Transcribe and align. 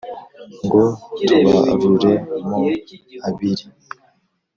Ngo 0.63 0.83
tubarure 1.25 2.13
mo 2.47 2.59
abiri 3.27 3.65